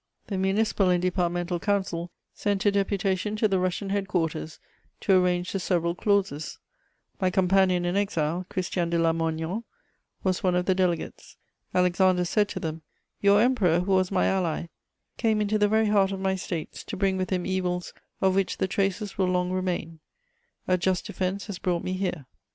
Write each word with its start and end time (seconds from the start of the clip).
The 0.25 0.37
Municipal 0.39 0.89
and 0.89 0.99
Departmental 0.99 1.59
Council 1.59 2.09
sent 2.33 2.65
a 2.65 2.71
deputation 2.71 3.35
to 3.35 3.47
the 3.47 3.59
Russian 3.59 3.91
head 3.91 4.07
quarters 4.07 4.57
to 5.01 5.13
arrange 5.13 5.51
the 5.51 5.59
several 5.59 5.93
clauses: 5.93 6.57
my 7.19 7.29
companion 7.29 7.85
in 7.85 7.95
exile, 7.95 8.47
Christian 8.49 8.89
de 8.89 8.97
Lamoignon, 8.97 9.63
was 10.23 10.41
one 10.41 10.55
of 10.55 10.65
the 10.65 10.73
delegates. 10.73 11.37
Alexander 11.71 12.25
said 12.25 12.49
to 12.49 12.59
them: 12.59 12.81
"Your 13.21 13.43
Emperor, 13.43 13.81
who 13.81 13.91
was 13.91 14.11
my 14.11 14.25
ally, 14.25 14.69
came 15.17 15.39
into 15.39 15.59
the 15.59 15.67
very 15.67 15.85
heart 15.89 16.11
of 16.11 16.19
my 16.19 16.33
States 16.33 16.83
to 16.85 16.97
bring 16.97 17.15
with 17.15 17.29
him 17.29 17.45
evils 17.45 17.93
of 18.21 18.33
which 18.33 18.57
the 18.57 18.67
traces 18.67 19.19
will 19.19 19.27
long 19.27 19.51
remain: 19.51 19.99
a 20.67 20.79
just 20.79 21.05
defense 21.05 21.45
has 21.45 21.59
brought 21.59 21.83
me 21.83 21.93
here. 21.93 22.25